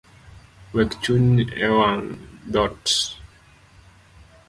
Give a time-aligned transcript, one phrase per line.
[0.73, 1.27] Wekchung’
[1.65, 2.07] ewang’
[2.51, 2.85] dhoot.